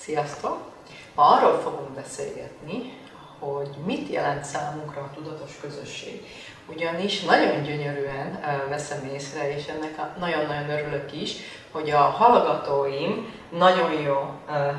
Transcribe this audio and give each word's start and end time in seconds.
Sziasztok! 0.00 0.58
Ma 1.14 1.22
arról 1.24 1.60
fogunk 1.62 1.90
beszélgetni, 1.90 2.92
hogy 3.38 3.68
mit 3.84 4.10
jelent 4.10 4.44
számunkra 4.44 5.00
a 5.00 5.10
tudatos 5.14 5.50
közösség. 5.60 6.22
Ugyanis 6.66 7.20
nagyon 7.20 7.62
gyönyörűen 7.62 8.40
veszem 8.68 9.10
észre, 9.14 9.56
és 9.56 9.66
ennek 9.66 10.18
nagyon-nagyon 10.18 10.70
örülök 10.70 11.12
is, 11.12 11.32
hogy 11.70 11.90
a 11.90 11.98
hallgatóim 12.00 13.34
nagyon 13.58 13.92
jó 13.92 14.30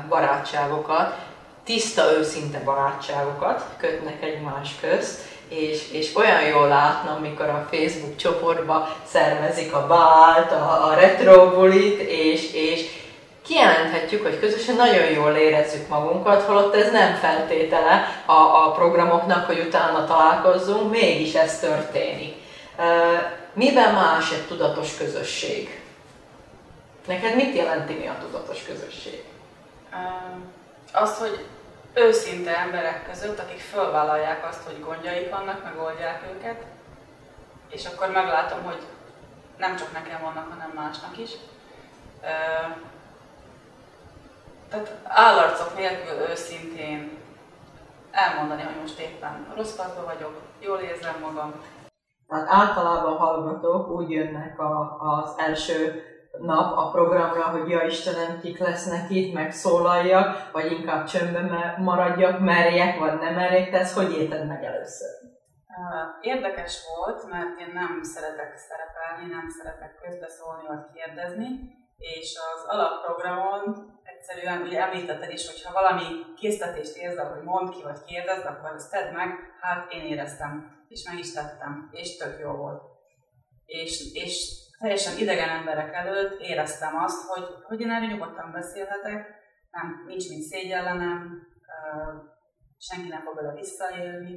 barátságokat, 0.08 1.18
tiszta, 1.64 2.12
őszinte 2.12 2.60
barátságokat 2.64 3.64
kötnek 3.76 4.22
egymás 4.22 4.74
közt, 4.80 5.20
és, 5.48 5.90
és 5.92 6.14
olyan 6.16 6.42
jól 6.42 6.68
látnom, 6.68 7.20
mikor 7.20 7.48
a 7.48 7.68
Facebook 7.70 8.16
csoportba 8.16 8.96
szervezik 9.04 9.74
a 9.74 9.86
bált, 9.86 10.52
a, 10.52 10.86
a 10.88 10.94
retrobulit, 10.94 12.00
és, 12.00 12.52
és 12.52 13.01
kijelenthetjük, 13.42 14.22
hogy 14.22 14.40
közösen 14.40 14.76
nagyon 14.76 15.10
jól 15.10 15.32
érezzük 15.32 15.88
magunkat, 15.88 16.42
holott 16.42 16.74
ez 16.74 16.90
nem 16.90 17.14
feltétele 17.14 18.22
a, 18.26 18.32
a 18.32 18.70
programoknak, 18.70 19.46
hogy 19.46 19.58
utána 19.58 20.06
találkozzunk, 20.06 20.90
mégis 20.90 21.34
ez 21.34 21.58
történik. 21.58 22.34
Miben 23.52 23.94
más 23.94 24.32
egy 24.32 24.46
tudatos 24.46 24.96
közösség? 24.96 25.80
Neked 27.06 27.34
mit 27.34 27.56
jelenti 27.56 27.92
mi 27.92 28.06
a 28.06 28.16
tudatos 28.20 28.64
közösség? 28.64 29.24
Azt, 30.92 31.18
hogy 31.18 31.44
őszinte 31.94 32.58
emberek 32.58 33.08
között, 33.10 33.38
akik 33.38 33.60
fölvállalják 33.60 34.46
azt, 34.48 34.62
hogy 34.64 34.80
gondjaik 34.84 35.30
vannak, 35.30 35.64
megoldják 35.64 36.22
őket, 36.34 36.62
és 37.70 37.86
akkor 37.86 38.10
meglátom, 38.10 38.62
hogy 38.62 38.78
nem 39.56 39.76
csak 39.76 39.92
nekem 39.92 40.20
vannak, 40.22 40.50
hanem 40.50 40.70
másnak 40.74 41.18
is. 41.18 41.30
Tehát 44.72 44.98
állarcok 45.04 45.76
nélkül 45.76 46.30
őszintén 46.30 47.18
elmondani, 48.10 48.62
hogy 48.62 48.80
most 48.80 48.98
éppen 48.98 49.52
rossz 49.56 49.76
vagyok, 50.06 50.40
jól 50.60 50.78
érzem 50.78 51.20
magam. 51.20 51.54
Tehát 52.28 52.48
általában 52.48 53.16
hallgatók 53.16 53.88
úgy 53.88 54.10
jönnek 54.10 54.58
a, 54.58 54.96
az 54.98 55.34
első 55.38 56.02
nap 56.38 56.76
a 56.76 56.90
programra, 56.90 57.42
hogy 57.42 57.68
ja 57.68 57.82
Istenem, 57.82 58.40
kik 58.40 58.58
lesznek 58.58 59.10
itt, 59.10 59.34
megszólaljak, 59.34 60.50
vagy 60.52 60.72
inkább 60.72 61.04
csöndben 61.04 61.74
maradjak, 61.78 62.40
merjek, 62.40 62.98
vagy 62.98 63.18
nem 63.18 63.34
merjek, 63.34 63.70
te 63.70 63.78
ezt 63.78 63.96
hogy 63.96 64.12
érted 64.12 64.46
meg 64.46 64.64
először? 64.64 65.10
Érdekes 66.20 66.78
volt, 66.96 67.30
mert 67.30 67.60
én 67.60 67.70
nem 67.74 68.02
szeretek 68.02 68.56
szerepelni, 68.56 69.32
nem 69.34 69.48
szeretek 69.48 70.00
közbeszólni 70.02 70.66
vagy 70.66 70.84
kérdezni, 70.94 71.80
és 71.98 72.38
az 72.54 72.64
alapprogramon 72.68 73.92
egyszerűen, 74.22 74.62
ugye 74.62 74.80
említetted 74.80 75.32
is, 75.32 75.46
hogy 75.46 75.62
ha 75.62 75.72
valami 75.72 76.04
készletést 76.36 76.96
érzel, 76.96 77.32
hogy 77.32 77.42
mondd 77.42 77.70
ki, 77.70 77.82
vagy 77.82 78.04
kérdezd, 78.04 78.46
akkor 78.46 78.74
ezt 78.74 78.90
tedd 78.90 79.12
meg, 79.12 79.28
hát 79.60 79.92
én 79.92 80.04
éreztem, 80.04 80.84
és 80.88 81.04
meg 81.08 81.18
is 81.18 81.32
tettem, 81.32 81.88
és 81.92 82.16
tök 82.16 82.38
jó 82.40 82.50
volt. 82.50 82.82
És, 83.64 84.12
és 84.12 84.50
teljesen 84.78 85.18
idegen 85.18 85.48
emberek 85.48 85.94
előtt 85.94 86.40
éreztem 86.40 86.96
azt, 86.96 87.26
hogy, 87.26 87.44
hogy 87.62 87.80
én 87.80 87.90
erről 87.90 88.08
nyugodtan 88.08 88.52
beszélhetek, 88.52 89.40
nem, 89.70 90.04
nincs 90.06 90.28
mit 90.28 90.42
szégyellenem, 90.42 91.46
senki 92.78 93.08
nem 93.08 93.22
fog 93.22 93.34
vele 93.34 93.52
visszaélni. 93.52 94.32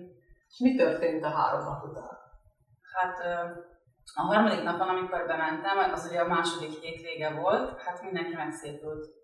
És 0.47 0.59
mi 0.59 0.75
történt 0.75 1.23
a 1.23 1.30
három 1.30 1.63
nap 1.63 1.83
után? 1.83 2.17
Hát 2.94 3.19
a 4.13 4.22
harmadik 4.22 4.63
napon, 4.63 4.88
amikor 4.88 5.25
bementem, 5.25 5.78
az 5.78 6.08
ugye 6.09 6.19
a 6.19 6.28
második 6.28 6.72
hétvége 6.72 7.30
volt, 7.30 7.81
hát 7.81 8.02
mindenki 8.02 8.36
megszépült. 8.36 9.23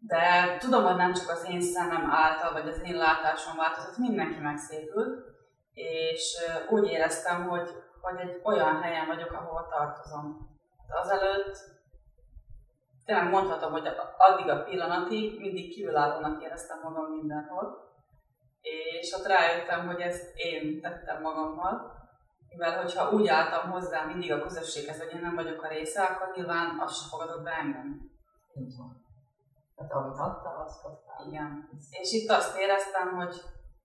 De 0.00 0.56
tudom, 0.58 0.84
hogy 0.84 0.96
nem 0.96 1.12
csak 1.12 1.28
az 1.28 1.46
én 1.48 1.60
szemem 1.60 2.10
által, 2.10 2.52
vagy 2.52 2.68
az 2.68 2.82
én 2.84 2.96
látásom 2.96 3.56
változott, 3.56 3.98
mindenki 3.98 4.40
megszépült, 4.40 5.24
és 5.72 6.36
úgy 6.68 6.86
éreztem, 6.86 7.48
hogy, 7.48 7.70
hogy 8.00 8.18
egy 8.18 8.40
olyan 8.42 8.82
helyen 8.82 9.06
vagyok, 9.06 9.32
ahova 9.32 9.68
tartozom. 9.68 10.48
Azelőtt 11.02 11.56
tényleg 13.04 13.30
mondhatom, 13.30 13.72
hogy 13.72 13.86
addig 14.16 14.48
a 14.48 14.62
pillanatig 14.62 15.40
mindig 15.40 15.72
kívülállónak 15.74 16.42
éreztem 16.42 16.80
magam 16.82 17.10
mindenhol, 17.10 17.88
és 18.60 19.12
ott 19.12 19.26
rájöttem, 19.26 19.86
hogy 19.86 20.00
ezt 20.00 20.32
én 20.34 20.80
tettem 20.80 21.20
magammal, 21.20 21.98
mivel 22.48 22.76
hogyha 22.76 23.10
úgy 23.10 23.28
álltam 23.28 23.70
hozzá 23.70 24.04
mindig 24.04 24.32
a 24.32 24.42
közösséghez, 24.42 24.98
hogy 24.98 25.14
én 25.14 25.20
nem 25.20 25.34
vagyok 25.34 25.62
a 25.62 25.68
része, 25.68 26.02
akkor 26.02 26.32
nyilván 26.34 26.78
azt 26.78 27.00
sem 27.00 27.08
fogadott 27.08 27.42
be 27.42 27.50
engem. 27.50 28.10
Így 28.54 28.76
van. 28.76 28.99
Tehát 29.80 29.94
amit 29.94 30.18
adtál, 30.18 30.62
azt 30.66 30.84
adtál. 30.84 31.26
Igen. 31.28 31.68
És 31.90 32.12
itt 32.12 32.30
azt 32.30 32.58
éreztem, 32.58 33.08
hogy 33.14 33.34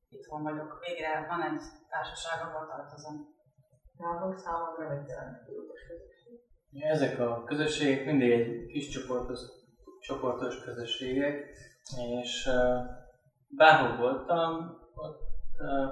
itthon 0.09 0.43
vagyok. 0.43 0.79
Végre 0.85 1.25
van 1.29 1.41
egy 1.41 1.61
társaság, 1.89 2.37
ahol 2.45 2.67
tartozom. 2.67 3.15
Nálunk 3.97 4.37
számomra 4.37 4.95
mit 4.95 5.09
jelent 5.09 5.37
közösség? 5.45 5.97
Ezek 6.93 7.19
a 7.19 7.43
közösségek 7.43 8.05
mindig 8.05 8.31
egy 8.31 8.65
kis 8.65 8.89
csoportos, 8.89 9.39
csoportos 9.99 10.63
közösségek, 10.63 11.35
és 12.21 12.49
bárhol 13.47 13.97
voltam, 13.97 14.77
ott, 14.95 15.21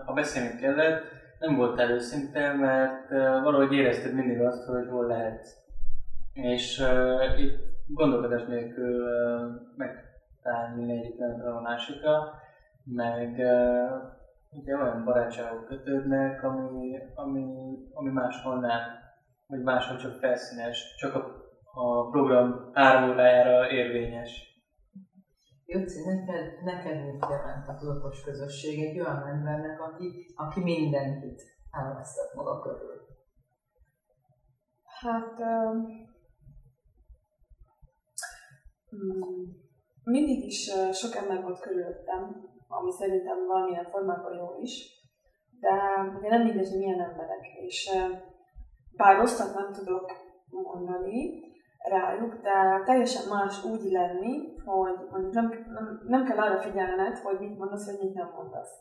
ha 0.05 0.13
beszélni 0.13 0.59
kellett, 0.59 1.03
nem 1.39 1.55
volt 1.55 1.79
előszinte, 1.79 2.53
mert 2.53 3.09
valahogy 3.43 3.73
érezted 3.73 4.13
mindig 4.13 4.41
azt, 4.41 4.65
hogy 4.65 4.87
hol 4.87 5.05
lehet. 5.05 5.47
És 6.33 6.79
uh, 6.79 7.39
itt 7.39 7.72
gondolkodás 7.93 8.45
nélkül 8.45 9.03
megtalálni 9.75 10.91
egyik 10.91 11.19
a 11.55 11.61
másikra, 11.61 12.33
meg 12.83 13.29
ugye 14.49 14.75
olyan 14.75 15.03
barátságok 15.03 15.65
kötődnek, 15.65 16.43
ami, 16.43 16.97
ami, 17.15 17.77
ami 17.93 18.09
máshol 18.09 18.59
nem, 18.59 18.81
vagy 19.47 19.61
máshol 19.61 19.97
csak 19.97 20.13
felszínes, 20.13 20.95
csak 20.97 21.15
a, 21.15 21.43
a 21.73 22.09
program 22.09 22.69
árulójára 22.73 23.69
érvényes. 23.69 24.51
Jöci, 25.65 25.99
neked, 26.05 26.63
neked 26.63 27.05
mit 27.05 27.25
jelent 27.29 27.67
a 27.67 27.75
tudatos 27.75 28.23
közösség 28.23 28.83
egy 28.83 28.99
olyan 28.99 29.27
embernek, 29.27 29.81
aki, 29.81 30.33
aki 30.35 30.63
mindenkit 30.63 31.41
elvesztett 31.71 32.33
maga 32.35 32.59
körül? 32.59 33.01
Hát 35.01 35.39
um, 35.39 36.12
mindig 40.03 40.45
is 40.45 40.71
sok 40.91 41.15
ember 41.15 41.41
volt 41.41 41.59
körülöttem, 41.59 42.51
ami 42.67 42.91
szerintem 42.91 43.45
valamilyen 43.47 43.89
formában 43.89 44.35
jó 44.35 44.47
is, 44.61 45.01
de 45.59 45.71
ugye 46.19 46.29
nem 46.29 46.43
mindegy, 46.43 46.69
hogy 46.69 46.79
milyen 46.79 47.01
emberek, 47.01 47.45
és 47.61 47.89
bár 48.95 49.17
rosszat 49.17 49.55
nem 49.55 49.71
tudok 49.71 50.11
mondani 50.49 51.41
rájuk, 51.83 52.41
de 52.41 52.81
teljesen 52.85 53.29
más 53.29 53.63
úgy 53.63 53.91
lenni, 53.91 54.55
hogy 54.65 54.93
mondjuk 55.11 55.33
nem, 55.33 55.65
nem, 55.73 56.01
nem 56.07 56.23
kell 56.23 56.37
arra 56.37 56.61
figyelned, 56.61 57.17
hogy 57.17 57.39
mit 57.39 57.57
mondasz, 57.57 57.85
vagy 57.85 57.99
mit 57.99 58.13
nem 58.13 58.31
mondasz. 58.35 58.71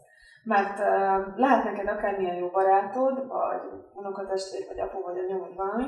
Mert 0.45 0.79
uh, 0.79 1.37
lehet 1.39 1.65
neked 1.65 1.89
akármilyen 1.89 2.37
jó 2.37 2.49
barátod, 2.49 3.27
vagy 3.27 3.61
unokatestvér, 3.95 4.67
vagy 4.69 4.81
apu, 4.81 5.01
vagy 5.01 5.19
anya, 5.19 5.39
vagy 5.39 5.55
valami, 5.55 5.85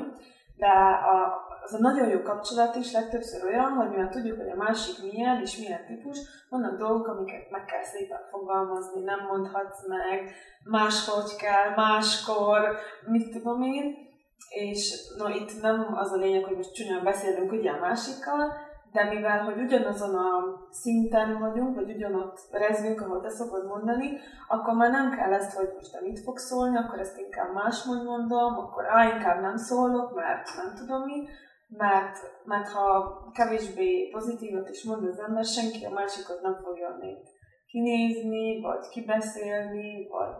de 0.57 0.67
a, 1.15 1.45
az 1.63 1.73
a 1.73 1.79
nagyon 1.79 2.09
jó 2.09 2.21
kapcsolat 2.21 2.75
is 2.75 2.91
legtöbbször 2.91 3.43
olyan, 3.43 3.71
hogy 3.71 3.89
mivel 3.89 4.09
tudjuk, 4.09 4.37
hogy 4.37 4.49
a 4.49 4.55
másik 4.55 5.11
milyen 5.11 5.41
és 5.41 5.57
milyen 5.57 5.85
típus, 5.85 6.17
vannak 6.49 6.77
dolgok, 6.77 7.07
amiket 7.07 7.49
meg 7.49 7.65
kell 7.65 7.83
szépen 7.83 8.19
fogalmazni, 8.31 9.01
nem 9.01 9.19
mondhatsz 9.27 9.87
meg, 9.87 10.31
máshogy 10.63 11.35
kell, 11.35 11.75
máskor, 11.75 12.77
mit 13.05 13.31
tudom 13.31 13.61
én, 13.61 13.95
és 14.49 15.11
no, 15.17 15.27
itt 15.29 15.61
nem 15.61 15.95
az 15.95 16.11
a 16.11 16.15
lényeg, 16.15 16.43
hogy 16.43 16.57
most 16.57 16.73
csúnyán 16.73 17.03
beszélünk 17.03 17.51
ugye 17.51 17.71
a 17.71 17.79
másikkal, 17.79 18.53
de 18.95 19.03
mivel, 19.03 19.43
hogy 19.43 19.59
ugyanazon 19.59 20.15
a 20.15 20.29
szinten 20.69 21.39
vagyunk, 21.39 21.75
vagy 21.75 21.91
ugyanott 21.95 22.39
rezgünk, 22.51 23.01
ahogy 23.01 23.21
te 23.21 23.29
szokod 23.29 23.65
mondani, 23.65 24.17
akkor 24.47 24.73
már 24.73 24.91
nem 24.91 25.15
kell 25.15 25.33
ezt, 25.33 25.57
hogy 25.57 25.69
most 25.75 25.91
te 25.91 26.01
mit 26.01 26.19
fogsz 26.19 26.45
szólni, 26.45 26.77
akkor 26.77 26.99
ezt 26.99 27.19
inkább 27.19 27.53
máshogy 27.53 28.03
mondom, 28.03 28.57
akkor 28.57 28.85
á, 28.85 29.13
inkább 29.13 29.41
nem 29.41 29.57
szólok, 29.57 30.15
mert 30.15 30.47
nem 30.55 30.73
tudom 30.75 31.01
mi, 31.01 31.27
mert, 31.67 32.17
mert 32.43 32.67
ha 32.67 33.17
kevésbé 33.33 34.09
pozitívat 34.09 34.69
is 34.69 34.83
mond 34.83 35.07
az 35.07 35.19
ember, 35.19 35.45
senki 35.45 35.85
a 35.85 35.89
másikat 35.89 36.41
nem 36.41 36.55
fogja 36.63 36.97
még 36.99 37.17
kinézni, 37.67 38.61
vagy 38.61 38.87
kibeszélni, 38.89 40.07
vagy 40.07 40.35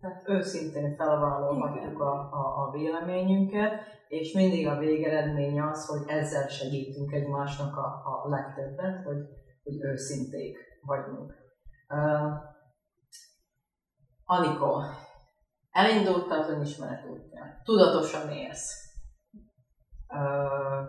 tehát 0.00 0.28
őszintén 0.28 0.96
felvállalhatjuk 0.96 2.00
a, 2.00 2.12
a, 2.12 2.62
a 2.62 2.70
véleményünket, 2.70 3.72
és 4.08 4.32
mindig 4.32 4.68
a 4.68 4.78
végeredmény 4.78 5.60
az, 5.60 5.86
hogy 5.86 6.00
ezzel 6.06 6.48
segítünk 6.48 7.12
egymásnak 7.12 7.76
a, 7.76 7.86
a 8.24 8.28
legtöbbet, 8.28 9.04
hogy, 9.04 9.16
hogy 9.62 9.82
őszinték 9.82 10.58
vagyunk. 10.86 11.34
Uh, 11.88 12.32
Anikó, 14.24 14.82
elindult 15.70 16.30
az 16.30 16.48
önismeret 16.48 17.06
útján. 17.06 17.60
Tudatosan 17.64 18.30
élsz. 18.30 18.72
Uh, 20.08 20.88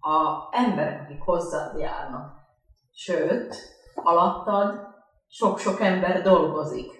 a 0.00 0.48
emberek, 0.50 1.00
akik 1.00 1.22
hozzád 1.22 1.78
járnak. 1.78 2.32
Sőt, 2.90 3.54
alattad 3.94 4.88
sok-sok 5.28 5.80
ember 5.80 6.22
dolgozik. 6.22 6.99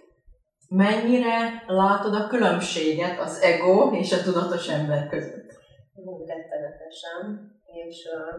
Mennyire 0.72 1.64
látod 1.66 2.14
a 2.14 2.26
különbséget 2.26 3.18
az 3.20 3.42
ego 3.42 3.90
és 3.92 4.12
a 4.12 4.22
tudatos 4.22 4.68
ember 4.68 5.08
között? 5.08 5.48
Hú, 5.94 6.26
rettenetesen. 6.26 7.22
És 7.64 7.96
uh, 8.14 8.34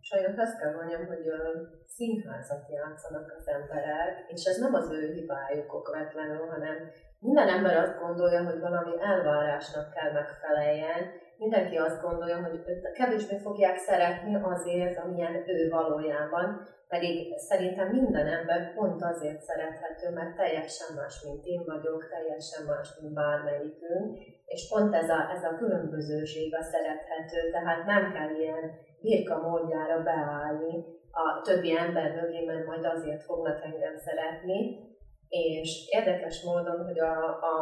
sajnos 0.00 0.36
azt 0.36 0.58
kell 0.58 0.74
mondjam, 0.74 1.06
hogy 1.06 1.26
uh, 1.26 1.68
színházat 1.86 2.64
játszanak 2.68 3.34
az 3.38 3.48
emberek, 3.48 4.14
és 4.34 4.44
ez 4.44 4.58
nem 4.58 4.74
az 4.74 4.90
ő 4.90 5.12
hibájuk 5.12 5.74
okvetlenül, 5.74 6.46
hanem 6.46 6.76
minden 7.18 7.48
ember 7.48 7.76
azt 7.76 7.98
gondolja, 8.00 8.44
hogy 8.44 8.60
valami 8.60 8.94
elvárásnak 9.00 9.90
kell 9.90 10.12
megfeleljen, 10.12 11.00
mindenki 11.38 11.76
azt 11.76 12.02
gondolja, 12.02 12.42
hogy 12.42 12.62
őt 12.66 12.92
kevésbé 12.92 13.36
fogják 13.38 13.76
szeretni 13.76 14.34
azért, 14.42 14.98
amilyen 14.98 15.34
ő 15.46 15.68
valójában, 15.70 16.66
pedig 16.88 17.38
szerintem 17.38 17.88
minden 17.88 18.26
ember 18.26 18.74
pont 18.74 19.02
azért 19.02 19.40
szerethető, 19.40 20.14
mert 20.14 20.36
teljesen 20.36 20.96
más, 20.96 21.22
mint 21.24 21.44
én 21.44 21.62
vagyok, 21.66 22.08
teljesen 22.08 22.64
más, 22.66 22.88
mint 23.00 23.14
bármelyikünk, 23.14 24.18
és 24.44 24.68
pont 24.68 24.94
ez 24.94 25.08
a, 25.08 25.30
ez 25.34 25.44
a 25.44 25.56
különbözőség 25.56 26.54
a 26.54 26.62
szerethető, 26.62 27.50
tehát 27.50 27.86
nem 27.86 28.12
kell 28.12 28.40
ilyen 28.40 28.64
birka 29.00 29.36
módjára 29.48 30.02
beállni 30.02 30.84
a 31.10 31.40
többi 31.42 31.76
ember 31.76 32.14
mögé, 32.20 32.44
mert 32.44 32.66
majd 32.66 32.84
azért 32.84 33.22
fognak 33.22 33.64
engem 33.64 33.96
szeretni, 33.96 34.86
és 35.28 35.88
érdekes 35.90 36.42
módon, 36.42 36.84
hogy 36.84 37.00
a, 37.00 37.14
a, 37.52 37.56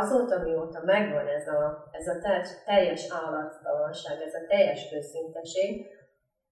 azóta, 0.00 0.38
mióta 0.38 0.80
megvan 0.84 1.26
ez 1.26 1.46
a, 1.48 1.88
ez 1.90 2.06
a 2.08 2.18
teljes 2.64 3.06
állattalanság, 3.10 4.20
ez 4.20 4.34
a 4.34 4.46
teljes 4.48 4.92
őszinteség, 4.92 5.86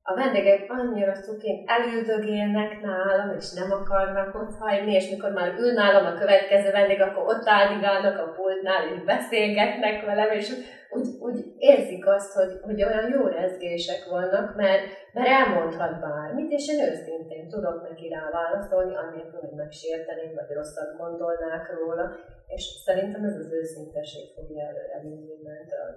a 0.02 0.14
vendégek 0.14 0.64
annyira 0.68 1.12
cukén 1.12 1.64
elüldögélnek 1.66 2.80
nálam, 2.82 3.36
és 3.38 3.52
nem 3.52 3.70
akarnak 3.70 4.34
ott 4.34 4.54
hagyni, 4.58 4.92
és 4.94 5.10
mikor 5.10 5.30
már 5.30 5.54
ül 5.58 5.72
nálam 5.72 6.06
a 6.06 6.18
következő 6.18 6.70
vendég, 6.70 7.00
akkor 7.00 7.24
ott 7.26 7.48
álligálnak 7.48 8.18
a 8.18 8.32
pultnál, 8.36 8.92
és 8.92 9.02
beszélgetnek 9.04 10.04
velem, 10.04 10.30
és 10.30 10.48
úgy, 10.90 11.08
úgy 11.20 11.38
érzik 11.56 12.06
azt, 12.06 12.32
hogy, 12.32 12.52
hogy 12.62 12.84
olyan 12.84 13.10
jó 13.10 13.26
rezgések 13.26 14.02
vannak, 14.10 14.56
mert, 14.56 14.82
mert 15.12 15.28
elmondhat 15.28 16.00
bármit, 16.00 16.50
és 16.50 16.68
én 16.68 16.88
őszintén 16.90 17.48
tudok 17.48 17.88
neki 17.88 18.08
rá 18.08 18.30
válaszolni, 18.30 18.94
annélkül, 18.96 19.40
hogy 19.40 19.56
megsérteném, 19.56 20.34
vagy 20.34 20.56
rosszat 20.56 20.96
gondolnák 20.96 21.66
róla, 21.78 22.04
és 22.46 22.62
szerintem 22.84 23.24
ez 23.24 23.36
az 23.36 23.52
őszinteség 23.52 24.26
fogja 24.34 24.62
előre 24.66 24.98
vinni, 25.02 25.36
mert 25.42 25.70
a 25.82 25.88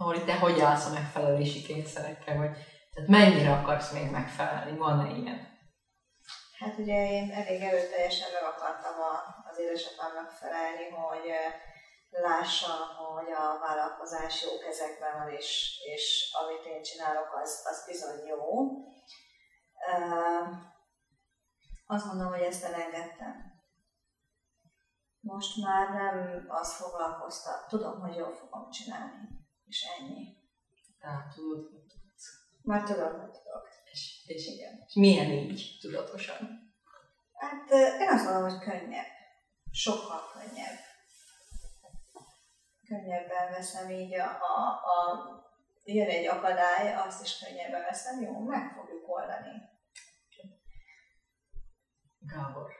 Nori, 0.00 0.24
te 0.24 0.38
hogy 0.38 0.60
állsz 0.60 0.86
a 0.86 0.92
megfelelési 0.92 1.62
kényszerekkel, 1.62 2.36
vagy 2.36 2.52
tehát 2.92 3.08
mennyire 3.08 3.52
akarsz 3.52 3.92
még 3.92 4.10
megfelelni? 4.10 4.76
Van-e 4.76 5.10
ilyen? 5.16 5.58
Hát 6.58 6.78
ugye 6.78 7.10
én 7.10 7.30
elég 7.30 7.62
erőteljesen 7.62 8.32
meg 8.32 8.42
akartam 8.42 9.00
a, 9.00 9.14
az 9.50 9.58
édesapámnak 9.58 10.30
felelni, 10.30 10.88
hogy 10.88 11.26
lássa, 12.10 12.72
hogy 12.96 13.32
a 13.32 13.58
vállalkozás 13.58 14.42
jó 14.42 14.58
kezekben 14.58 15.18
van, 15.18 15.28
és, 15.28 15.78
és 15.94 16.30
amit 16.40 16.64
én 16.64 16.82
csinálok, 16.82 17.38
az, 17.42 17.62
az 17.64 17.84
bizony 17.86 18.26
jó. 18.26 18.42
Azt 21.86 22.06
mondom, 22.06 22.28
hogy 22.28 22.42
ezt 22.42 22.64
elengedtem. 22.64 23.36
Most 25.20 25.56
már 25.62 25.88
nem 25.88 26.44
az 26.48 26.76
foglalkoztat. 26.76 27.68
Tudom, 27.68 28.00
hogy 28.00 28.16
jól 28.16 28.32
fogom 28.34 28.70
csinálni 28.70 29.39
és 29.70 29.86
ennyi. 29.98 30.36
Tehát 31.00 31.34
tudod, 31.34 31.70
hogy 31.70 31.86
tudsz. 31.86 32.26
Már 32.62 32.82
tudod, 32.82 33.12
hogy 33.20 33.30
tudok. 33.30 33.68
És, 33.92 34.24
és 34.26 34.46
igen. 34.46 34.84
És 34.86 34.94
milyen 34.94 35.30
így, 35.30 35.78
tudatosan? 35.80 36.72
Hát 37.32 37.70
én 38.00 38.08
azt 38.08 38.24
mondom, 38.24 38.50
hogy 38.50 38.58
könnyebb. 38.58 39.06
Sokkal 39.70 40.20
könnyebb. 40.32 40.78
Könnyebben 42.88 43.50
veszem 43.50 43.90
így 43.90 44.14
a, 44.14 44.26
a, 44.26 44.68
a 44.68 45.28
jön 45.84 46.08
egy 46.08 46.26
akadály, 46.26 46.94
azt 46.94 47.22
is 47.22 47.38
könnyebben 47.38 47.80
veszem, 47.80 48.20
jó, 48.20 48.38
meg 48.38 48.72
fogjuk 48.72 49.08
oldani. 49.08 49.68
Gábor, 52.18 52.72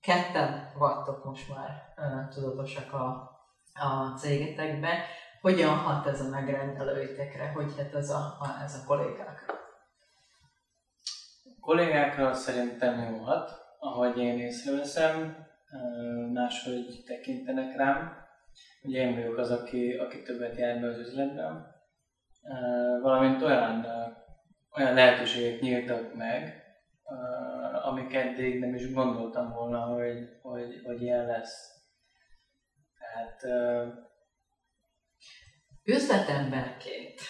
ketten 0.00 0.72
vagytok 0.78 1.24
most 1.24 1.48
már 1.48 1.94
tudatosak 2.30 2.92
a 2.92 3.31
a 3.74 4.16
cégetekbe, 4.18 5.04
hogyan 5.40 5.74
hat 5.74 6.06
ez 6.06 6.20
a 6.20 6.28
megrendelőitekre, 6.28 7.48
hogy 7.48 7.76
hát 7.76 7.94
ez 7.94 8.10
a, 8.10 8.18
a, 8.18 8.62
ez 8.64 8.74
a 8.74 8.86
kollégákra? 8.86 9.54
A 11.44 11.60
kollégákra 11.60 12.34
szerintem 12.34 13.10
jó 13.10 13.18
hat, 13.18 13.50
ahogy 13.78 14.18
én 14.18 14.38
észreveszem, 14.38 15.46
máshogy 16.32 17.02
tekintenek 17.06 17.76
rám. 17.76 18.16
Ugye 18.82 19.00
én 19.00 19.14
vagyok 19.14 19.38
az, 19.38 19.50
aki, 19.50 19.92
aki 19.92 20.22
többet 20.22 20.56
jár 20.56 20.80
be 20.80 20.86
az 20.86 20.98
üzletben. 20.98 21.66
Valamint 23.02 23.42
olyan, 23.42 23.86
olyan 24.76 24.94
lehetőségek 24.94 25.60
nyíltak 25.60 26.14
meg, 26.14 26.62
amik 27.82 28.14
eddig 28.14 28.58
nem 28.58 28.74
is 28.74 28.92
gondoltam 28.92 29.52
volna, 29.52 29.80
hogy, 29.80 30.28
hogy, 30.42 30.82
hogy 30.84 31.02
ilyen 31.02 31.26
lesz. 31.26 31.71
Tehát 33.12 33.42
üzletemberként 35.82 37.20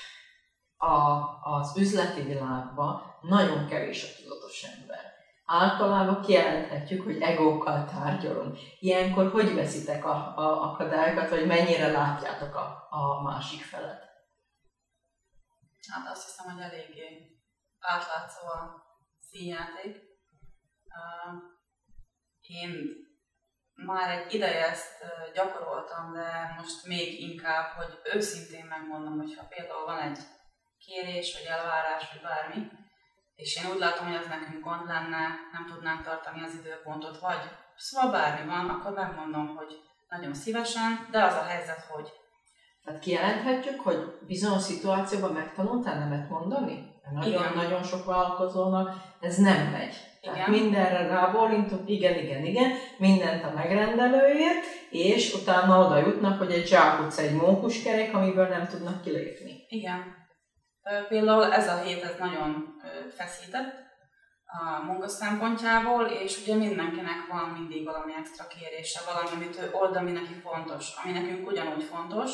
a, 0.76 1.20
az 1.42 1.76
üzleti 1.76 2.22
világban 2.22 3.18
nagyon 3.20 3.66
kevés 3.66 4.04
a 4.04 4.22
tudatos 4.22 4.62
ember. 4.62 5.12
Általában 5.44 6.22
kijelenthetjük, 6.22 7.04
hogy 7.04 7.20
egókkal 7.20 7.84
tárgyalunk. 7.84 8.58
Ilyenkor 8.78 9.30
hogy 9.30 9.54
veszitek 9.54 10.04
a, 10.04 10.36
a 10.36 10.70
akadályokat, 10.70 11.30
vagy 11.30 11.46
mennyire 11.46 11.90
látjátok 11.90 12.54
a, 12.54 12.86
a 12.90 13.22
másik 13.22 13.62
felet? 13.62 14.10
Hát 15.90 16.10
azt 16.10 16.24
hiszem, 16.24 16.54
hogy 16.54 16.62
eléggé 16.62 17.36
átlátszó 17.78 18.46
a 18.46 18.84
színjáték. 19.20 19.96
Én 22.40 22.80
már 23.74 24.10
egy 24.10 24.34
ideje 24.34 24.68
ezt 24.68 25.04
gyakoroltam, 25.34 26.12
de 26.12 26.54
most 26.56 26.86
még 26.86 27.20
inkább, 27.20 27.66
hogy 27.76 28.00
őszintén 28.14 28.64
megmondom, 28.64 29.18
hogyha 29.18 29.44
például 29.48 29.84
van 29.84 29.98
egy 29.98 30.18
kérés, 30.78 31.38
vagy 31.38 31.46
elvárás, 31.56 32.12
vagy 32.12 32.22
bármi, 32.22 32.70
és 33.34 33.56
én 33.56 33.70
úgy 33.70 33.78
látom, 33.78 34.06
hogy 34.06 34.16
ez 34.16 34.26
nekünk 34.26 34.64
gond 34.64 34.86
lenne, 34.86 35.22
nem 35.52 35.66
tudnánk 35.66 36.02
tartani 36.02 36.42
az 36.42 36.54
időpontot, 36.54 37.18
vagy 37.18 37.42
szóval 37.76 38.10
bármi 38.10 38.46
van, 38.46 38.68
akkor 38.68 38.92
megmondom, 38.92 39.56
hogy 39.56 39.80
nagyon 40.08 40.34
szívesen, 40.34 41.08
de 41.10 41.24
az 41.24 41.34
a 41.34 41.42
helyzet, 41.42 41.84
hogy 41.90 42.12
tehát 42.84 43.00
kijelenthetjük, 43.00 43.80
hogy 43.80 44.18
bizonyos 44.26 44.62
szituációban 44.62 45.32
megtanultál 45.32 45.98
nemet 45.98 46.28
mondani? 46.28 46.90
Nagyon-nagyon 47.12 47.82
sok 47.82 48.04
vállalkozónak 48.04 48.96
ez 49.20 49.36
nem 49.36 49.66
megy. 49.66 50.11
Tehát 50.44 50.60
mindenre 50.60 51.06
rábólintok, 51.06 51.88
igen, 51.90 52.18
igen, 52.18 52.44
igen, 52.44 52.70
mindent 52.96 53.44
a 53.44 53.52
megrendelőért, 53.54 54.64
és 54.90 55.34
utána 55.34 55.86
oda 55.86 55.96
jutnak, 55.96 56.38
hogy 56.38 56.52
egy 56.52 56.66
zsákutca 56.66 57.22
egy 57.22 57.34
mókuskerek, 57.34 58.14
amiből 58.14 58.46
nem 58.48 58.66
tudnak 58.66 59.02
kilépni. 59.02 59.66
Igen. 59.68 60.14
Például 61.08 61.52
ez 61.52 61.68
a 61.68 61.82
hét 61.82 62.02
ez 62.02 62.14
nagyon 62.18 62.74
feszített 63.16 63.74
a 64.44 64.84
munka 64.84 65.08
szempontjából, 65.08 66.04
és 66.04 66.40
ugye 66.42 66.54
mindenkinek 66.54 67.26
van 67.30 67.48
mindig 67.48 67.84
valami 67.84 68.12
extra 68.18 68.46
kérése, 68.46 69.00
valami, 69.12 69.28
amit 69.34 69.58
ő 69.62 69.70
old, 69.72 69.96
ami 69.96 70.10
neki 70.10 70.34
fontos, 70.34 70.92
ami 71.02 71.12
nekünk 71.12 71.50
ugyanúgy 71.50 71.82
fontos, 71.82 72.30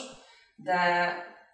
de 0.57 0.79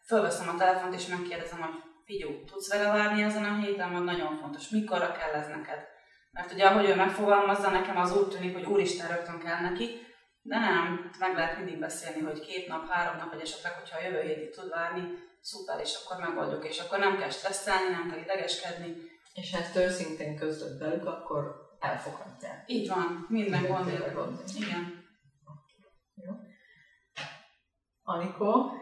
fölveszem 0.06 0.48
a 0.48 0.58
telefont 0.58 0.94
és 0.94 1.06
megkérdezem, 1.06 1.60
hogy 1.60 1.82
figyú, 2.04 2.44
tudsz 2.44 2.72
vele 2.72 2.92
várni 2.92 3.22
ezen 3.22 3.44
a 3.44 3.56
héten, 3.56 3.92
vagy 3.92 4.04
nagyon 4.04 4.36
fontos, 4.36 4.68
mikorra 4.68 5.12
kell 5.12 5.32
ez 5.40 5.46
neked? 5.46 5.92
Mert 6.34 6.52
ugye 6.52 6.66
ahogy 6.66 6.88
ő 6.88 6.94
megfogalmazza, 6.94 7.70
nekem 7.70 7.96
az 7.96 8.16
úgy 8.16 8.28
tűnik, 8.28 8.54
hogy 8.54 8.64
úristen 8.64 9.08
rögtön 9.08 9.38
kell 9.38 9.60
neki, 9.60 10.06
de 10.42 10.58
nem, 10.58 11.10
meg 11.18 11.34
lehet 11.34 11.56
mindig 11.56 11.78
beszélni, 11.78 12.20
hogy 12.20 12.40
két 12.40 12.68
nap, 12.68 12.88
három 12.88 13.16
nap, 13.16 13.30
vagy 13.30 13.40
esetleg, 13.40 13.72
hogyha 13.72 13.98
a 13.98 14.02
jövő 14.02 14.20
hétig 14.20 14.50
tud 14.50 14.70
várni, 14.70 15.02
szuper, 15.40 15.80
és 15.80 15.94
akkor 15.94 16.26
megoldjuk, 16.26 16.68
és 16.68 16.78
akkor 16.78 16.98
nem 16.98 17.18
kell 17.18 17.30
stresszelni, 17.30 17.90
nem 17.90 18.10
kell 18.10 18.18
idegeskedni. 18.18 18.96
És 19.34 19.52
ha 19.52 19.58
ezt 19.58 19.76
őszintén 19.76 20.36
közlöd 20.36 20.78
velük, 20.78 21.06
akkor 21.06 21.54
elfogadják. 21.80 22.64
Így 22.66 22.88
van, 22.88 23.26
minden 23.28 23.66
gond. 23.66 23.88
Igen. 24.56 25.04
Jó. 26.14 26.32
Anikó, 28.02 28.72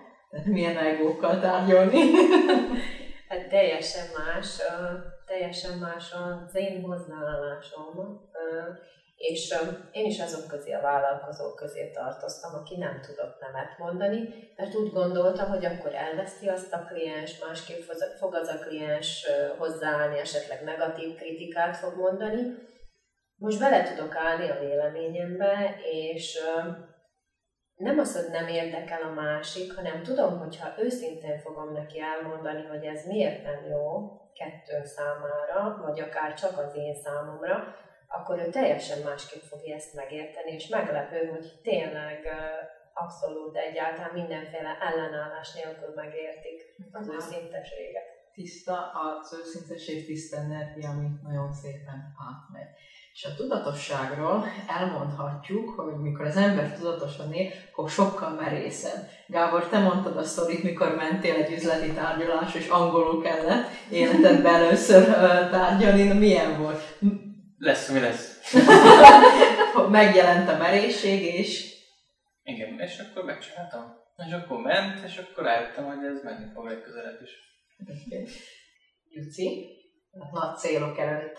milyen 0.44 0.76
egókkal 0.76 1.40
tárgyalni? 1.40 2.00
hát 3.32 3.48
teljesen 3.48 4.06
más, 4.18 4.58
teljesen 5.26 5.78
más 5.78 6.12
az 6.12 6.54
én 6.54 6.82
hozzáállásom. 6.82 8.20
És 9.16 9.54
én 9.92 10.04
is 10.04 10.20
azok 10.20 10.46
közé 10.48 10.72
a 10.72 10.80
vállalkozók 10.80 11.56
közé 11.56 11.90
tartoztam, 11.90 12.54
aki 12.54 12.76
nem 12.76 13.00
tudott 13.00 13.40
nemet 13.40 13.78
mondani, 13.78 14.28
mert 14.56 14.74
úgy 14.74 14.92
gondoltam, 14.92 15.48
hogy 15.48 15.64
akkor 15.64 15.94
elveszti 15.94 16.48
azt 16.48 16.72
a 16.72 16.84
kliens, 16.88 17.38
másképp 17.38 17.80
fog 18.18 18.34
az 18.34 18.48
a 18.48 18.58
kliens 18.58 19.26
hozzáállni, 19.58 20.18
esetleg 20.18 20.62
negatív 20.64 21.16
kritikát 21.16 21.76
fog 21.76 21.96
mondani. 21.96 22.40
Most 23.36 23.58
bele 23.58 23.82
tudok 23.82 24.16
állni 24.16 24.48
a 24.50 24.58
véleményembe, 24.58 25.80
és 25.90 26.38
nem 27.82 27.98
az, 27.98 28.20
hogy 28.20 28.30
nem 28.30 28.48
érdekel 28.48 29.02
a 29.02 29.12
másik, 29.12 29.74
hanem 29.74 30.02
tudom, 30.02 30.38
hogyha 30.38 30.74
őszintén 30.78 31.38
fogom 31.38 31.72
neki 31.72 32.00
elmondani, 32.00 32.66
hogy 32.66 32.84
ez 32.84 33.06
miért 33.06 33.42
nem 33.42 33.70
jó 33.70 34.10
kettő 34.34 34.84
számára, 34.84 35.82
vagy 35.82 36.00
akár 36.00 36.34
csak 36.34 36.58
az 36.58 36.76
én 36.76 36.94
számomra, 36.94 37.76
akkor 38.08 38.38
ő 38.38 38.48
teljesen 38.48 39.02
másképp 39.02 39.42
fogja 39.42 39.74
ezt 39.74 39.94
megérteni, 39.94 40.50
és 40.52 40.68
meglepő, 40.68 41.26
hogy 41.26 41.60
tényleg 41.62 42.28
abszolút 42.94 43.56
egyáltalán 43.56 44.12
mindenféle 44.12 44.78
ellenállás 44.80 45.54
nélkül 45.54 45.94
megértik 45.94 46.74
az 46.92 47.08
őszinteséget. 47.08 48.10
Tiszta, 48.32 48.90
az 48.90 49.38
őszinteség 49.40 50.06
tiszta 50.06 50.36
energia, 50.36 50.90
ami 50.90 51.08
nagyon 51.22 51.52
szépen 51.52 52.14
átmegy. 52.28 52.68
És 53.12 53.24
a 53.24 53.34
tudatosságról 53.34 54.46
elmondhatjuk, 54.68 55.70
hogy 55.70 56.00
mikor 56.00 56.26
az 56.26 56.36
ember 56.36 56.76
tudatosan 56.78 57.32
él, 57.32 57.50
akkor 57.70 57.90
sokkal 57.90 58.30
merészebb. 58.30 59.08
Gábor, 59.26 59.68
te 59.68 59.78
mondtad 59.78 60.16
a 60.16 60.24
sztorit, 60.24 60.62
mikor 60.62 60.94
mentél 60.94 61.34
egy 61.34 61.52
üzleti 61.52 61.90
tárgyalás, 61.92 62.54
és 62.54 62.68
angolul 62.68 63.22
kellett 63.22 63.68
életedben 63.90 64.54
először 64.54 65.04
tárgyalni, 65.50 66.02
na 66.02 66.14
milyen 66.14 66.58
volt? 66.58 66.98
Lesz, 67.58 67.90
mi 67.90 68.00
lesz. 68.00 68.52
Megjelent 69.88 70.48
a 70.48 70.56
merészség, 70.56 71.22
és... 71.22 71.74
Igen, 72.42 72.80
és 72.80 72.98
akkor 72.98 73.24
megcsináltam. 73.24 74.00
És 74.26 74.32
akkor 74.32 74.60
ment, 74.60 75.04
és 75.04 75.16
akkor 75.16 75.44
rájöttem, 75.44 75.84
hogy 75.84 76.04
ez 76.04 76.22
menni 76.22 76.52
fog 76.54 76.66
legközelebb 76.66 77.22
is. 77.22 77.30
Juci, 79.08 79.66
nagy 80.32 80.56
célok 80.56 80.98
előtt 80.98 81.38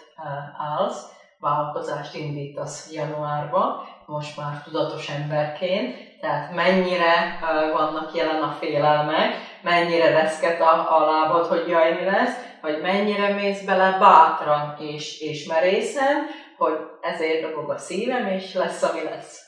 állsz, 0.58 1.22
vállalkozást 1.44 2.16
indítasz 2.16 2.92
januárba, 2.92 3.86
most 4.06 4.38
már 4.38 4.62
tudatos 4.62 5.10
emberként, 5.10 6.20
tehát 6.20 6.54
mennyire 6.54 7.40
vannak 7.72 8.14
jelen 8.14 8.42
a 8.42 8.52
félelmek, 8.52 9.36
mennyire 9.62 10.10
reszket 10.12 10.62
a, 10.62 11.00
a 11.00 11.04
lábad, 11.04 11.46
hogy 11.46 11.68
jaj, 11.68 11.92
mi 11.92 12.04
lesz, 12.04 12.58
vagy 12.62 12.82
mennyire 12.82 13.34
mész 13.34 13.66
bele 13.66 13.98
bátran 14.00 14.76
és, 14.78 15.20
és 15.20 15.46
merészen, 15.46 16.26
hogy 16.58 16.76
ezért 17.02 17.42
dobog 17.42 17.70
a 17.70 17.78
szívem, 17.78 18.28
és 18.28 18.54
lesz, 18.54 18.82
ami 18.84 19.02
lesz. 19.04 19.42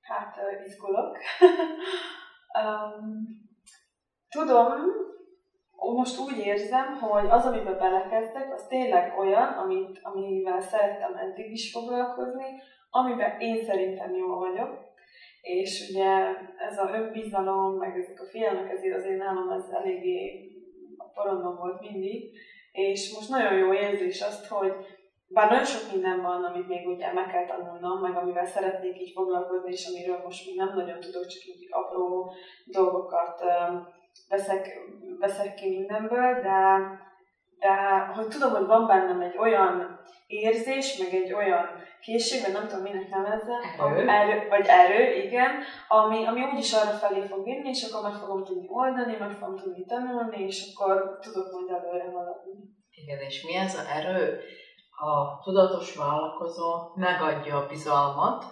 Hát, 0.00 0.36
izgulok. 0.66 1.16
um, 2.62 3.26
tudom, 4.28 4.68
most 5.80 6.18
úgy 6.18 6.38
érzem, 6.38 6.98
hogy 7.00 7.26
az, 7.28 7.44
amiben 7.44 7.78
belekezdek, 7.78 8.52
az 8.52 8.66
tényleg 8.66 9.18
olyan, 9.18 9.48
amit, 9.48 10.00
amivel 10.02 10.60
szerettem 10.60 11.14
eddig 11.14 11.50
is 11.50 11.72
foglalkozni, 11.72 12.44
amiben 12.90 13.40
én 13.40 13.64
szerintem 13.64 14.14
jól 14.14 14.38
vagyok. 14.38 14.88
És 15.42 15.88
ugye 15.90 16.06
ez 16.68 16.78
a 16.78 16.90
önbizalom, 16.92 17.78
meg 17.78 17.98
ezek 17.98 18.20
a 18.20 18.24
félelmek, 18.30 18.70
ezért 18.70 18.96
azért 18.96 19.18
nálam 19.18 19.50
ez 19.50 19.68
eléggé 19.70 20.50
a 20.96 21.04
porondon 21.04 21.56
volt 21.56 21.80
mindig. 21.80 22.30
És 22.72 23.14
most 23.14 23.28
nagyon 23.28 23.52
jó 23.58 23.72
érzés 23.74 24.20
azt, 24.20 24.46
hogy 24.46 24.72
bár 25.28 25.48
nagyon 25.48 25.64
sok 25.64 25.92
minden 25.92 26.22
van, 26.22 26.44
amit 26.44 26.68
még 26.68 26.86
ugye 26.86 27.12
meg 27.12 27.26
kell 27.26 27.46
tanulnom, 27.46 28.00
meg 28.00 28.16
amivel 28.16 28.46
szeretnék 28.46 29.00
így 29.00 29.12
foglalkozni, 29.12 29.70
és 29.70 29.86
amiről 29.86 30.20
most 30.24 30.46
még 30.46 30.56
nem 30.56 30.72
nagyon 30.74 31.00
tudok, 31.00 31.26
csak 31.26 31.44
így 31.44 31.66
apró 31.70 32.32
dolgokat 32.64 33.42
veszek, 34.28 34.78
veszek 35.18 35.54
ki 35.54 35.68
mindenből, 35.68 36.40
de, 36.40 36.78
de 37.58 37.98
hogy 38.14 38.28
tudom, 38.28 38.50
hogy 38.50 38.66
van 38.66 38.86
bennem 38.86 39.20
egy 39.20 39.38
olyan 39.38 40.00
érzés, 40.26 40.96
meg 40.98 41.14
egy 41.14 41.32
olyan 41.32 41.66
készség, 42.00 42.42
vagy 42.42 42.52
nem 42.52 42.66
tudom, 42.66 42.82
minek 42.82 43.08
nevezzem, 43.08 43.60
erő. 43.78 44.08
erő, 44.08 44.48
vagy 44.48 44.66
erő, 44.66 45.22
igen, 45.22 45.50
ami, 45.88 46.26
ami 46.26 46.42
úgyis 46.42 46.72
arra 46.72 46.90
felé 46.90 47.26
fog 47.26 47.44
vinni, 47.44 47.68
és 47.68 47.82
akkor 47.82 48.10
meg 48.10 48.20
fogom 48.20 48.44
tudni 48.44 48.66
oldani, 48.68 49.16
meg 49.16 49.30
fogom 49.30 49.56
tudni 49.56 49.84
tanulni, 49.84 50.42
és 50.42 50.74
akkor 50.74 51.18
tudok 51.20 51.52
majd 51.52 51.68
előre 51.68 52.10
haladni. 52.12 52.52
Igen, 52.90 53.18
és 53.18 53.44
mi 53.44 53.54
ez 53.54 53.74
az 53.74 53.86
erő? 53.92 54.40
A 54.96 55.38
tudatos 55.42 55.96
vállalkozó 55.96 56.92
megadja 56.94 57.56
a 57.56 57.66
bizalmat 57.66 58.44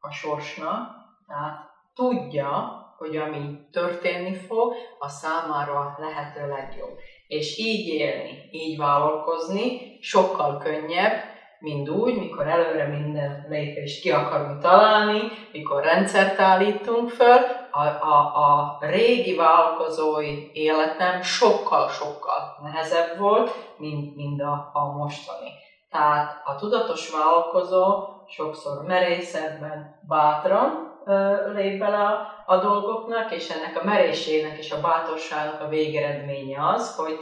a 0.00 0.10
sorsnak, 0.10 0.90
tehát 1.26 1.70
tudja, 1.94 2.83
hogy 3.04 3.16
ami 3.16 3.56
történni 3.72 4.34
fog, 4.34 4.72
a 4.98 5.08
számára 5.08 5.94
lehető 5.98 6.48
legjobb. 6.48 6.96
És 7.26 7.58
így 7.58 7.88
élni, 7.88 8.48
így 8.50 8.78
vállalkozni 8.78 9.98
sokkal 10.00 10.58
könnyebb, 10.58 11.32
mint 11.58 11.88
úgy, 11.88 12.16
mikor 12.16 12.46
előre 12.46 12.86
minden 12.88 13.46
lépést 13.48 14.00
ki 14.00 14.10
akarunk 14.10 14.60
találni, 14.62 15.28
mikor 15.52 15.82
rendszert 15.82 16.38
állítunk 16.38 17.08
föl, 17.08 17.40
a, 17.70 17.82
a, 17.82 18.34
a 18.34 18.76
régi 18.80 19.34
vállalkozói 19.34 20.50
életem 20.52 21.22
sokkal-sokkal 21.22 22.56
nehezebb 22.62 23.18
volt, 23.18 23.50
mint, 23.76 24.14
mint 24.14 24.40
a, 24.40 24.70
a 24.72 24.92
mostani. 24.96 25.52
Tehát 25.90 26.40
a 26.44 26.54
tudatos 26.54 27.08
vállalkozó 27.08 28.12
sokszor 28.26 28.84
merészebben, 28.86 29.98
bátran 30.08 30.93
lép 31.52 31.78
bele 31.78 31.96
a, 31.96 32.44
a 32.46 32.56
dolgoknak, 32.56 33.32
és 33.34 33.50
ennek 33.50 33.80
a 33.80 33.84
merészségnek 33.84 34.58
és 34.58 34.72
a 34.72 34.80
bátorságnak 34.80 35.60
a 35.60 35.68
végeredménye 35.68 36.66
az, 36.68 36.96
hogy 36.96 37.18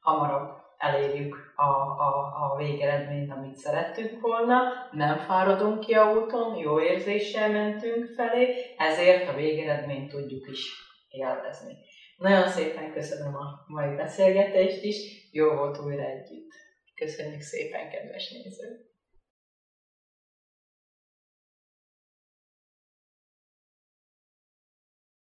hamarabb 0.00 0.60
elérjük 0.78 1.36
a, 1.56 1.62
a, 1.62 2.32
a 2.40 2.56
végeredményt, 2.56 3.32
amit 3.32 3.56
szerettünk 3.56 4.20
volna, 4.20 4.62
nem 4.92 5.18
fáradunk 5.18 5.80
ki 5.80 5.94
a 5.94 6.12
úton, 6.12 6.56
jó 6.56 6.80
érzéssel 6.80 7.50
mentünk 7.50 8.14
felé, 8.14 8.74
ezért 8.76 9.28
a 9.28 9.34
végeredményt 9.34 10.10
tudjuk 10.10 10.48
is 10.48 10.72
élvezni. 11.08 11.76
Nagyon 12.16 12.48
szépen 12.48 12.92
köszönöm 12.92 13.34
a 13.34 13.64
mai 13.66 13.96
beszélgetést 13.96 14.82
is, 14.82 15.28
jó 15.32 15.54
volt 15.54 15.78
újra 15.78 16.02
együtt. 16.02 16.50
Köszönjük 16.94 17.40
szépen, 17.40 17.90
kedves 17.90 18.30
nézők! 18.30 18.91